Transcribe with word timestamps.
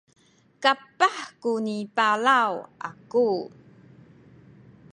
kapah 0.63 1.17
kuni 1.41 1.77
palaw 1.95 2.53
aku 2.89 3.29